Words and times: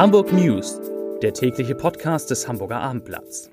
Hamburg 0.00 0.32
News, 0.32 0.80
der 1.20 1.34
tägliche 1.34 1.74
Podcast 1.74 2.30
des 2.30 2.48
Hamburger 2.48 2.80
Abendblatts. 2.80 3.50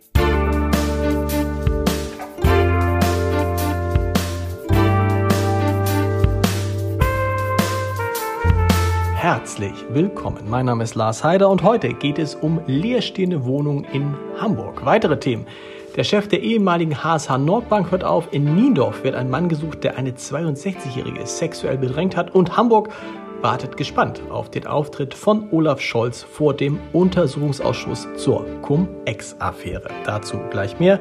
Herzlich 9.13 9.73
willkommen. 9.89 10.49
Mein 10.49 10.67
Name 10.67 10.85
ist 10.85 10.95
Lars 10.95 11.21
Heider 11.21 11.49
und 11.49 11.63
heute 11.63 11.93
geht 11.93 12.17
es 12.17 12.33
um 12.35 12.61
leerstehende 12.65 13.43
Wohnungen 13.43 13.83
in 13.91 14.15
Hamburg. 14.37 14.85
Weitere 14.85 15.19
Themen. 15.19 15.45
Der 15.97 16.05
Chef 16.05 16.29
der 16.29 16.41
ehemaligen 16.41 17.03
HSH 17.03 17.39
Nordbank 17.39 17.91
hört 17.91 18.05
auf. 18.05 18.31
In 18.31 18.55
Niendorf 18.55 19.03
wird 19.03 19.15
ein 19.15 19.29
Mann 19.29 19.49
gesucht, 19.49 19.83
der 19.83 19.97
eine 19.97 20.11
62-Jährige 20.11 21.25
sexuell 21.25 21.77
bedrängt 21.77 22.15
hat. 22.15 22.33
Und 22.33 22.55
Hamburg 22.55 22.93
wartet 23.41 23.77
gespannt 23.77 24.21
auf 24.29 24.49
den 24.49 24.67
Auftritt 24.67 25.13
von 25.13 25.47
Olaf 25.51 25.81
Scholz 25.81 26.23
vor 26.23 26.53
dem 26.53 26.79
Untersuchungsausschuss 26.93 28.07
zur 28.15 28.45
Cum-Ex-Affäre. 28.61 29.89
Dazu 30.05 30.37
gleich 30.49 30.79
mehr. 30.79 30.99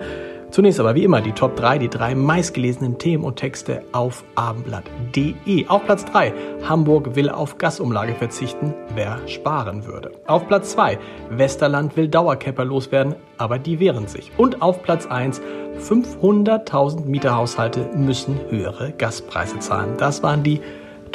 Zunächst 0.50 0.78
aber 0.78 0.94
wie 0.94 1.04
immer 1.04 1.20
die 1.20 1.32
Top 1.32 1.56
3, 1.56 1.78
die 1.78 1.88
drei 1.88 2.14
meistgelesenen 2.14 2.98
Themen 2.98 3.24
und 3.24 3.36
Texte 3.36 3.82
auf 3.92 4.24
abendblatt.de. 4.36 5.66
Auf 5.66 5.84
Platz 5.84 6.04
3, 6.04 6.32
Hamburg 6.68 7.16
will 7.16 7.28
auf 7.28 7.58
Gasumlage 7.58 8.14
verzichten, 8.14 8.72
wer 8.94 9.18
sparen 9.26 9.86
würde. 9.86 10.12
Auf 10.26 10.46
Platz 10.46 10.70
2, 10.70 10.98
Westerland 11.30 11.96
will 11.96 12.08
Dauerkepper 12.08 12.64
loswerden, 12.64 13.16
aber 13.38 13.58
die 13.58 13.80
wehren 13.80 14.06
sich. 14.06 14.30
Und 14.36 14.62
auf 14.62 14.82
Platz 14.82 15.06
1, 15.06 15.42
500.000 15.80 17.06
Mieterhaushalte 17.06 17.90
müssen 17.96 18.38
höhere 18.48 18.92
Gaspreise 18.92 19.58
zahlen. 19.58 19.96
Das 19.98 20.22
waren 20.22 20.42
die 20.42 20.60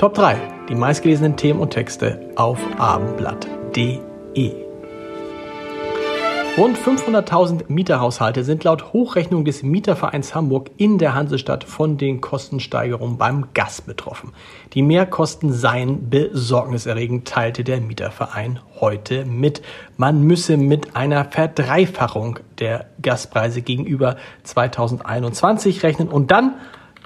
Top 0.02 0.16
3, 0.16 0.36
die 0.68 0.74
meistgelesenen 0.74 1.38
Themen 1.38 1.60
und 1.60 1.70
Texte 1.70 2.32
auf 2.36 2.58
abendblatt.de. 2.80 4.02
Rund 6.58 6.76
500.000 6.76 7.66
Mieterhaushalte 7.68 8.44
sind 8.44 8.64
laut 8.64 8.94
Hochrechnung 8.94 9.46
des 9.46 9.62
Mietervereins 9.62 10.34
Hamburg 10.34 10.72
in 10.78 10.98
der 10.98 11.14
Hansestadt 11.14 11.64
von 11.64 12.00
den 12.00 12.20
Kostensteigerungen 12.20 13.20
beim 13.20 13.54
Gas 13.54 13.82
betroffen. 13.82 14.34
Die 14.74 14.82
Mehrkosten 14.82 15.54
seien 15.54 16.10
besorgniserregend, 16.10 17.28
teilte 17.28 17.64
der 17.64 17.80
Mieterverein 17.80 18.60
heute 18.80 19.24
mit. 19.26 19.62
Man 19.98 20.24
müsse 20.24 20.58
mit 20.58 20.96
einer 20.96 21.26
Verdreifachung 21.26 22.40
der 22.58 22.88
Gaspreise 23.04 23.62
gegenüber 23.62 24.16
2021 24.46 25.84
rechnen 25.84 26.08
und 26.08 26.32
dann 26.32 26.56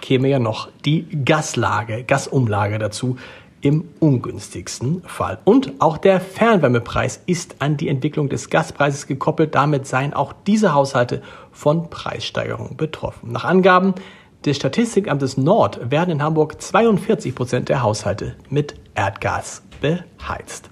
käme 0.05 0.27
ja 0.27 0.37
noch 0.37 0.69
die 0.85 1.07
Gaslage, 1.25 2.03
Gasumlage 2.03 2.77
dazu 2.77 3.17
im 3.61 3.85
ungünstigsten 3.99 5.01
Fall. 5.03 5.39
Und 5.45 5.73
auch 5.79 5.97
der 5.97 6.21
Fernwärmepreis 6.21 7.23
ist 7.25 7.55
an 7.57 7.75
die 7.77 7.89
Entwicklung 7.89 8.29
des 8.29 8.51
Gaspreises 8.51 9.07
gekoppelt. 9.07 9.55
Damit 9.55 9.87
seien 9.87 10.13
auch 10.13 10.33
diese 10.45 10.75
Haushalte 10.75 11.23
von 11.51 11.89
Preissteigerungen 11.89 12.77
betroffen. 12.77 13.31
Nach 13.31 13.45
Angaben 13.45 13.95
des 14.45 14.57
Statistikamtes 14.57 15.37
Nord 15.37 15.89
werden 15.89 16.11
in 16.11 16.21
Hamburg 16.21 16.61
42 16.61 17.33
Prozent 17.33 17.69
der 17.69 17.81
Haushalte 17.81 18.35
mit 18.51 18.75
Erdgas 18.93 19.63
beheizt. 19.81 20.69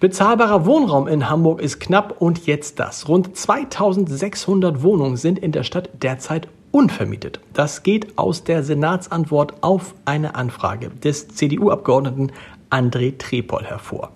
Bezahlbarer 0.00 0.66
Wohnraum 0.66 1.06
in 1.06 1.30
Hamburg 1.30 1.62
ist 1.62 1.78
knapp 1.78 2.20
und 2.20 2.46
jetzt 2.46 2.80
das. 2.80 3.06
Rund 3.06 3.36
2600 3.36 4.82
Wohnungen 4.82 5.16
sind 5.16 5.38
in 5.38 5.52
der 5.52 5.62
Stadt 5.62 5.90
derzeit 6.02 6.48
unvermietet. 6.70 7.40
Das 7.52 7.82
geht 7.82 8.18
aus 8.18 8.44
der 8.44 8.62
Senatsantwort 8.62 9.62
auf 9.62 9.94
eine 10.04 10.34
Anfrage 10.34 10.90
des 10.90 11.28
CDU-Abgeordneten 11.28 12.32
André 12.70 13.18
Trepol 13.18 13.64
hervor. 13.64 14.12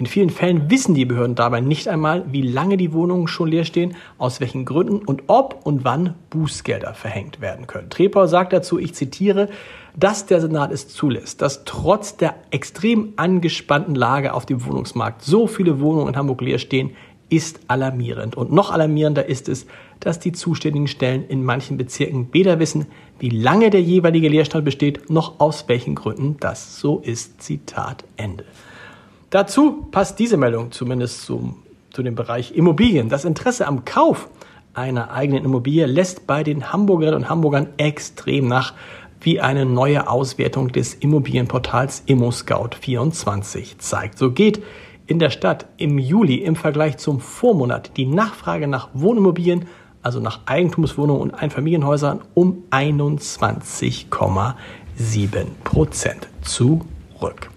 In 0.00 0.06
vielen 0.06 0.30
Fällen 0.30 0.70
wissen 0.70 0.94
die 0.94 1.04
Behörden 1.04 1.34
dabei 1.34 1.60
nicht 1.60 1.86
einmal, 1.86 2.24
wie 2.32 2.40
lange 2.40 2.78
die 2.78 2.94
Wohnungen 2.94 3.28
schon 3.28 3.48
leer 3.48 3.66
stehen, 3.66 3.96
aus 4.16 4.40
welchen 4.40 4.64
Gründen 4.64 5.04
und 5.04 5.24
ob 5.26 5.66
und 5.66 5.84
wann 5.84 6.14
Bußgelder 6.30 6.94
verhängt 6.94 7.42
werden 7.42 7.66
können. 7.66 7.90
Trepol 7.90 8.26
sagt 8.26 8.54
dazu, 8.54 8.78
ich 8.78 8.94
zitiere, 8.94 9.50
dass 9.94 10.24
der 10.24 10.40
Senat 10.40 10.72
es 10.72 10.88
zulässt, 10.88 11.42
dass 11.42 11.66
trotz 11.66 12.16
der 12.16 12.34
extrem 12.50 13.12
angespannten 13.16 13.94
Lage 13.94 14.32
auf 14.32 14.46
dem 14.46 14.64
Wohnungsmarkt 14.64 15.20
so 15.20 15.46
viele 15.46 15.80
Wohnungen 15.80 16.08
in 16.08 16.16
Hamburg 16.16 16.40
leer 16.40 16.58
stehen, 16.58 16.92
ist 17.30 17.60
alarmierend. 17.68 18.36
Und 18.36 18.52
noch 18.52 18.70
alarmierender 18.70 19.26
ist 19.26 19.48
es, 19.48 19.66
dass 20.00 20.18
die 20.18 20.32
zuständigen 20.32 20.88
Stellen 20.88 21.26
in 21.26 21.44
manchen 21.44 21.76
Bezirken 21.76 22.28
weder 22.32 22.58
wissen, 22.58 22.86
wie 23.18 23.30
lange 23.30 23.70
der 23.70 23.80
jeweilige 23.80 24.28
Leerstand 24.28 24.64
besteht, 24.64 25.08
noch 25.10 25.40
aus 25.40 25.64
welchen 25.68 25.94
Gründen 25.94 26.36
das 26.40 26.78
so 26.78 26.98
ist. 26.98 27.42
Zitat 27.42 28.04
Ende. 28.16 28.44
Dazu 29.30 29.86
passt 29.90 30.18
diese 30.18 30.36
Meldung 30.36 30.72
zumindest 30.72 31.22
zum, 31.22 31.62
zu 31.90 32.02
dem 32.02 32.14
Bereich 32.14 32.56
Immobilien. 32.56 33.08
Das 33.08 33.24
Interesse 33.24 33.66
am 33.66 33.84
Kauf 33.84 34.28
einer 34.74 35.12
eigenen 35.12 35.44
Immobilie 35.44 35.86
lässt 35.86 36.26
bei 36.26 36.42
den 36.42 36.72
Hamburgerinnen 36.72 37.22
und 37.22 37.28
Hamburgern 37.28 37.68
extrem 37.76 38.48
nach, 38.48 38.74
wie 39.20 39.40
eine 39.40 39.66
neue 39.66 40.08
Auswertung 40.08 40.68
des 40.68 40.94
Immobilienportals 40.94 42.04
ImmoScout24 42.08 43.78
zeigt. 43.78 44.18
So 44.18 44.30
geht 44.30 44.62
in 45.10 45.18
der 45.18 45.30
Stadt 45.30 45.66
im 45.76 45.98
Juli 45.98 46.36
im 46.36 46.54
Vergleich 46.54 46.96
zum 46.98 47.18
Vormonat 47.18 47.96
die 47.96 48.06
Nachfrage 48.06 48.68
nach 48.68 48.90
Wohnimmobilien, 48.94 49.66
also 50.02 50.20
nach 50.20 50.42
Eigentumswohnungen 50.46 51.20
und 51.20 51.34
Einfamilienhäusern, 51.34 52.20
um 52.34 52.62
21,7 52.70 54.54
Prozent 55.64 56.28
zurück. 56.42 57.50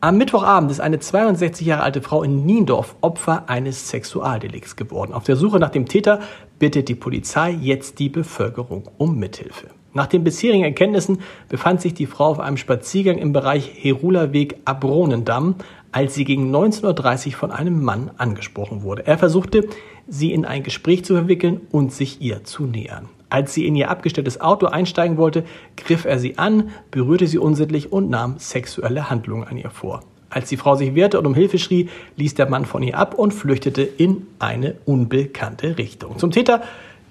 Am 0.00 0.18
Mittwochabend 0.18 0.72
ist 0.72 0.80
eine 0.80 0.98
62 0.98 1.64
Jahre 1.64 1.84
alte 1.84 2.02
Frau 2.02 2.24
in 2.24 2.44
Niendorf 2.44 2.96
Opfer 3.02 3.48
eines 3.48 3.88
Sexualdelikts 3.88 4.74
geworden. 4.74 5.12
Auf 5.12 5.22
der 5.22 5.36
Suche 5.36 5.60
nach 5.60 5.70
dem 5.70 5.86
Täter 5.86 6.18
bittet 6.58 6.88
die 6.88 6.96
Polizei 6.96 7.52
jetzt 7.52 8.00
die 8.00 8.08
Bevölkerung 8.08 8.90
um 8.98 9.16
Mithilfe. 9.16 9.68
Nach 9.94 10.08
den 10.08 10.24
bisherigen 10.24 10.64
Erkenntnissen 10.64 11.20
befand 11.48 11.80
sich 11.80 11.94
die 11.94 12.06
Frau 12.06 12.26
auf 12.26 12.40
einem 12.40 12.56
Spaziergang 12.56 13.16
im 13.16 13.32
Bereich 13.32 13.70
Herulaweg 13.80 14.56
Abronendamm, 14.64 15.54
als 15.92 16.14
sie 16.14 16.24
gegen 16.24 16.54
19.30 16.54 17.26
Uhr 17.28 17.32
von 17.34 17.52
einem 17.52 17.80
Mann 17.80 18.10
angesprochen 18.18 18.82
wurde. 18.82 19.06
Er 19.06 19.18
versuchte, 19.18 19.68
sie 20.08 20.32
in 20.32 20.44
ein 20.44 20.64
Gespräch 20.64 21.04
zu 21.04 21.14
verwickeln 21.14 21.60
und 21.70 21.92
sich 21.92 22.20
ihr 22.20 22.42
zu 22.42 22.64
nähern. 22.64 23.08
Als 23.30 23.54
sie 23.54 23.66
in 23.68 23.76
ihr 23.76 23.88
abgestelltes 23.88 24.40
Auto 24.40 24.66
einsteigen 24.66 25.16
wollte, 25.16 25.44
griff 25.76 26.04
er 26.04 26.18
sie 26.18 26.38
an, 26.38 26.70
berührte 26.90 27.28
sie 27.28 27.38
unsittlich 27.38 27.92
und 27.92 28.10
nahm 28.10 28.38
sexuelle 28.38 29.10
Handlungen 29.10 29.46
an 29.46 29.56
ihr 29.56 29.70
vor. 29.70 30.02
Als 30.28 30.48
die 30.48 30.56
Frau 30.56 30.74
sich 30.74 30.96
wehrte 30.96 31.20
und 31.20 31.26
um 31.28 31.34
Hilfe 31.34 31.58
schrie, 31.58 31.88
ließ 32.16 32.34
der 32.34 32.50
Mann 32.50 32.64
von 32.64 32.82
ihr 32.82 32.98
ab 32.98 33.14
und 33.14 33.32
flüchtete 33.32 33.82
in 33.82 34.26
eine 34.40 34.74
unbekannte 34.84 35.78
Richtung. 35.78 36.18
Zum 36.18 36.32
Täter 36.32 36.62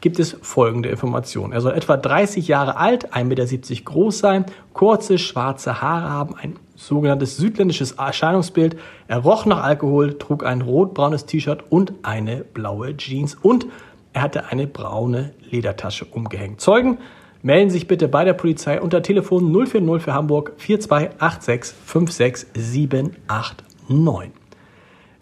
gibt 0.04 0.20
es 0.20 0.38
folgende 0.42 0.90
Informationen. 0.90 1.54
Er 1.54 1.62
soll 1.62 1.76
etwa 1.76 1.96
30 1.96 2.50
Jahre 2.50 2.76
alt, 2.76 3.14
1,70 3.14 3.24
Meter 3.24 3.46
groß 3.86 4.20
sein, 4.20 4.46
kurze 4.74 5.18
schwarze 5.18 5.82
Haare 5.82 6.10
haben, 6.10 6.36
ein 6.36 6.58
sogenanntes 6.76 7.38
südländisches 7.38 7.94
Erscheinungsbild. 7.94 8.76
Er 9.08 9.20
roch 9.20 9.46
nach 9.46 9.64
Alkohol, 9.64 10.18
trug 10.18 10.46
ein 10.46 10.62
rotbraunes 10.62 11.26
T-Shirt 11.26 11.64
und 11.70 11.94
eine 12.04 12.44
blaue 12.44 12.98
Jeans 12.98 13.36
und 13.36 13.68
er 14.12 14.24
hatte 14.24 14.48
eine 14.48 14.68
braune 14.68 15.34
Ledertasche 15.50 16.04
umgehängt. 16.04 16.60
Zeugen 16.60 16.98
melden 17.42 17.70
sich 17.70 17.88
bitte 17.88 18.10
bei 18.10 18.26
der 18.26 18.34
Polizei 18.34 18.82
unter 18.82 19.04
Telefon 19.04 19.54
040 19.54 20.04
für 20.04 20.14
Hamburg 20.14 20.52
4286 20.58 21.78
56789. 21.86 24.43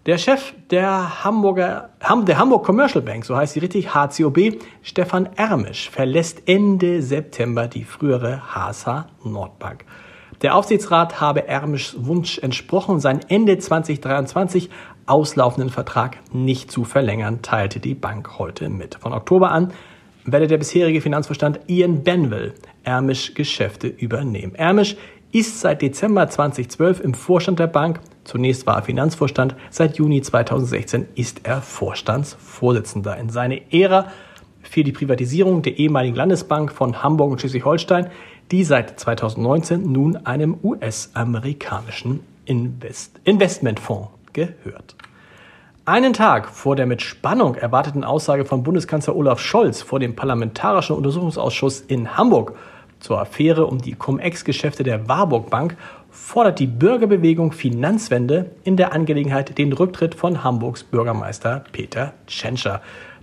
Der 0.04 0.18
Chef 0.18 0.52
der 0.68 1.22
Hamburger, 1.22 1.90
der 2.26 2.36
Hamburg 2.36 2.64
Commercial 2.64 3.02
Bank, 3.02 3.24
so 3.24 3.36
heißt 3.36 3.52
sie 3.52 3.60
richtig, 3.60 3.94
HCOB, 3.94 4.58
Stefan 4.82 5.28
Ermisch, 5.36 5.90
verlässt 5.90 6.42
Ende 6.46 7.02
September 7.02 7.68
die 7.68 7.84
frühere 7.84 8.42
HSH 8.52 9.06
Nordbank. 9.22 9.84
Der 10.42 10.56
Aufsichtsrat 10.56 11.20
habe 11.20 11.46
Ermischs 11.46 11.94
Wunsch 12.00 12.38
entsprochen, 12.38 12.98
seinen 12.98 13.20
Ende 13.28 13.58
2023 13.58 14.70
auslaufenden 15.06 15.70
Vertrag 15.70 16.18
nicht 16.32 16.72
zu 16.72 16.82
verlängern, 16.82 17.42
teilte 17.42 17.78
die 17.78 17.94
Bank 17.94 18.40
heute 18.40 18.70
mit. 18.70 18.96
Von 18.96 19.12
Oktober 19.12 19.52
an 19.52 19.72
werde 20.24 20.48
der 20.48 20.58
bisherige 20.58 21.00
Finanzvorstand 21.00 21.60
Ian 21.68 22.02
Benville 22.02 22.54
Ermisch 22.82 23.34
Geschäfte 23.34 23.86
übernehmen. 23.86 24.56
Ermisch 24.56 24.96
ist 25.32 25.60
seit 25.60 25.80
Dezember 25.80 26.28
2012 26.28 27.00
im 27.00 27.14
Vorstand 27.14 27.58
der 27.58 27.66
Bank. 27.66 28.00
Zunächst 28.24 28.66
war 28.66 28.76
er 28.76 28.82
Finanzvorstand, 28.82 29.56
seit 29.70 29.96
Juni 29.96 30.20
2016 30.20 31.08
ist 31.14 31.40
er 31.44 31.62
Vorstandsvorsitzender. 31.62 33.16
In 33.16 33.30
seine 33.30 33.72
Ära 33.72 34.12
fiel 34.62 34.84
die 34.84 34.92
Privatisierung 34.92 35.62
der 35.62 35.78
ehemaligen 35.78 36.14
Landesbank 36.14 36.70
von 36.70 37.02
Hamburg 37.02 37.32
und 37.32 37.40
Schleswig-Holstein, 37.40 38.10
die 38.50 38.62
seit 38.62 39.00
2019 39.00 39.90
nun 39.90 40.16
einem 40.18 40.58
US-amerikanischen 40.62 42.20
Invest 42.44 43.18
Investmentfonds 43.24 44.10
gehört. 44.32 44.94
Einen 45.84 46.12
Tag 46.12 46.48
vor 46.48 46.76
der 46.76 46.86
mit 46.86 47.02
Spannung 47.02 47.54
erwarteten 47.54 48.04
Aussage 48.04 48.44
von 48.44 48.62
Bundeskanzler 48.62 49.16
Olaf 49.16 49.40
Scholz 49.40 49.82
vor 49.82 49.98
dem 49.98 50.14
Parlamentarischen 50.14 50.94
Untersuchungsausschuss 50.94 51.80
in 51.80 52.16
Hamburg 52.16 52.54
zur 53.02 53.20
Affäre 53.20 53.66
um 53.66 53.78
die 53.78 53.94
Cum-Ex-Geschäfte 53.94 54.84
der 54.84 55.08
Warburg 55.08 55.50
Bank 55.50 55.76
fordert 56.10 56.60
die 56.60 56.66
Bürgerbewegung 56.66 57.52
Finanzwende 57.52 58.52
in 58.64 58.76
der 58.76 58.92
Angelegenheit 58.92 59.58
den 59.58 59.72
Rücktritt 59.72 60.14
von 60.14 60.44
Hamburgs 60.44 60.84
Bürgermeister 60.84 61.64
Peter 61.72 62.14
Tschentscher. 62.26 62.80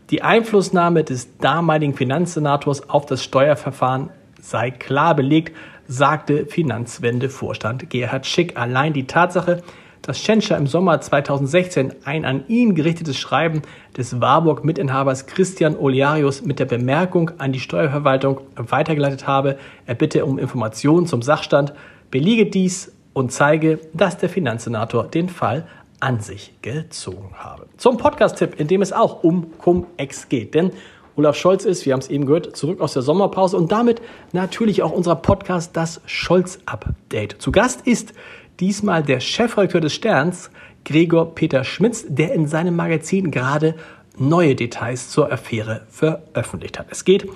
Die 0.10 0.22
Einflussnahme 0.22 1.04
des 1.04 1.38
damaligen 1.38 1.94
Finanzsenators 1.94 2.90
auf 2.90 3.06
das 3.06 3.24
Steuerverfahren 3.24 4.10
sei 4.42 4.72
klar 4.72 5.16
belegt, 5.16 5.56
sagte 5.88 6.46
Finanzwende-Vorstand 6.46 7.90
Gerhard 7.90 8.26
Schick. 8.26 8.58
Allein 8.58 8.94
die 8.94 9.08
Tatsache, 9.08 9.62
dass 10.02 10.22
Tschentscher 10.22 10.58
im 10.58 10.68
Sommer 10.68 11.02
2016 11.02 11.94
ein 12.06 12.26
an 12.26 12.44
ihn 12.48 12.76
gerichtetes 12.76 13.18
Schreiben 13.18 13.62
des 13.98 14.22
Warburg-Mitinhabers 14.22 15.26
Christian 15.26 15.78
Oliarius 15.78 16.44
mit 16.44 16.60
der 16.60 16.66
Bemerkung 16.66 17.32
an 17.38 17.52
die 17.52 17.60
Steuerverwaltung 17.60 18.42
weitergeleitet 18.56 19.28
habe, 19.28 19.58
er 19.86 19.96
bitte 19.96 20.26
um 20.26 20.40
Informationen 20.40 21.06
zum 21.06 21.22
Sachstand, 21.22 21.74
belege 22.12 22.46
dies 22.46 22.92
und 23.14 23.32
zeige, 23.32 23.80
dass 23.94 24.18
der 24.18 24.30
Finanzsenator 24.30 25.06
den 25.06 25.30
Fall 25.30 25.68
an 26.00 26.20
sich 26.22 26.54
gezogen 26.62 27.32
habe. 27.38 27.68
Zum 27.78 27.98
Podcast-Tipp, 27.98 28.60
in 28.60 28.68
dem 28.68 28.82
es 28.82 28.94
auch 28.94 29.24
um 29.24 29.58
Cum-Ex 29.58 30.30
geht. 30.30 30.54
Denn 30.54 30.72
Olaf 31.16 31.36
Scholz 31.36 31.66
ist, 31.66 31.86
wir 31.86 31.92
haben 31.92 32.00
es 32.00 32.10
eben 32.10 32.26
gehört, 32.26 32.56
zurück 32.56 32.80
aus 32.80 32.94
der 32.94 33.02
Sommerpause 33.02 33.58
und 33.58 33.72
damit 33.74 34.02
natürlich 34.32 34.82
auch 34.84 34.92
unser 34.92 35.16
Podcast, 35.16 35.76
das 35.76 36.00
Scholz-Update. 36.06 37.42
Zu 37.42 37.52
Gast 37.52 37.86
ist 37.86 38.14
diesmal 38.60 39.04
der 39.04 39.20
Chefredakteur 39.20 39.82
des 39.82 39.94
Sterns, 39.94 40.50
Gregor 40.86 41.36
Peter 41.36 41.64
Schmitz, 41.64 42.06
der 42.08 42.34
in 42.34 42.48
seinem 42.48 42.76
Magazin 42.76 43.30
gerade 43.32 43.76
neue 44.18 44.56
Details 44.56 45.10
zur 45.10 45.32
Affäre 45.32 45.86
veröffentlicht 45.90 46.80
hat. 46.80 46.88
Es 46.90 47.06
geht 47.06 47.30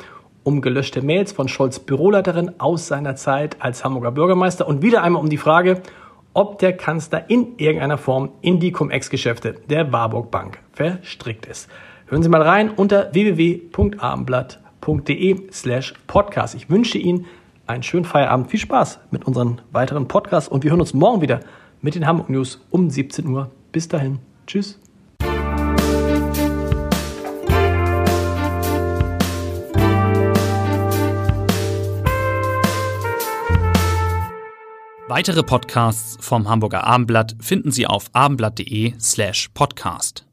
um 0.44 0.62
gelöschte 0.62 1.02
Mails 1.02 1.32
von 1.32 1.48
Scholz 1.48 1.80
Büroleiterin 1.80 2.60
aus 2.60 2.88
seiner 2.88 3.16
Zeit 3.16 3.56
als 3.60 3.86
Hamburger 3.86 4.12
Bürgermeister 4.12 4.68
und 4.68 4.82
wieder 4.82 5.04
einmal 5.04 5.22
um 5.22 5.30
die 5.30 5.38
Frage, 5.38 5.82
ob 6.34 6.58
der 6.60 6.76
Kanzler 6.76 7.30
in 7.30 7.58
irgendeiner 7.58 7.98
Form 7.98 8.32
in 8.42 8.60
die 8.60 8.72
Cum-Ex-Geschäfte 8.72 9.56
der 9.70 9.94
Warburg 9.94 10.32
Bank 10.32 10.60
verstrickt 10.74 11.46
ist. 11.46 11.70
Hören 12.08 12.24
Sie 12.24 12.30
mal 12.30 12.42
rein 12.42 12.72
unter 12.72 13.14
www.abendblatt.de 13.14 15.52
slash 15.52 15.94
podcast. 16.08 16.56
Ich 16.56 16.70
wünsche 16.70 16.98
Ihnen 16.98 17.26
einen 17.74 17.84
schönen 17.84 18.06
Feierabend, 18.06 18.50
viel 18.50 18.60
Spaß 18.60 19.00
mit 19.12 19.26
unseren 19.26 19.62
weiteren 19.72 20.08
Podcasts 20.08 20.50
und 20.50 20.64
wir 20.64 20.72
hören 20.72 20.80
uns 20.80 20.94
morgen 20.94 21.22
wieder 21.22 21.42
mit 21.82 21.96
den 21.96 22.08
Hamburg 22.08 22.30
News 22.30 22.62
um 22.70 22.90
17 22.90 23.28
Uhr. 23.28 23.52
Bis 23.72 23.88
dahin. 23.88 24.20
Tschüss. 24.48 24.80
Weitere 35.08 35.44
Podcasts 35.44 36.18
vom 36.26 36.50
Hamburger 36.50 36.86
Abendblatt 36.86 37.36
finden 37.40 37.72
Sie 37.72 37.86
auf 37.86 38.06
abendblatt.de 38.14 38.94
slash 39.00 39.50
podcast. 39.54 40.26